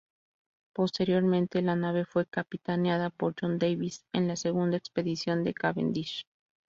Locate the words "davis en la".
3.59-4.35